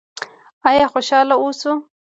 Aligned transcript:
آیا 0.67 0.85
خوشحاله 0.93 1.35
اوسو؟ 1.41 1.71